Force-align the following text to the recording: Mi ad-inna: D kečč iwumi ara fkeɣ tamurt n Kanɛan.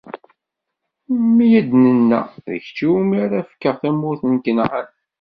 Mi 1.33 1.47
ad-inna: 1.59 2.19
D 2.43 2.45
kečč 2.63 2.77
iwumi 2.85 3.15
ara 3.23 3.39
fkeɣ 3.51 3.75
tamurt 3.81 4.21
n 4.31 4.35
Kanɛan. 4.43 4.87